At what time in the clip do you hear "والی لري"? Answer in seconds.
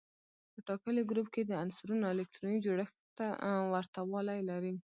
4.13-4.73